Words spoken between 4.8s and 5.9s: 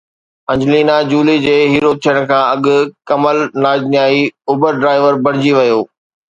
driver بڻجي ويو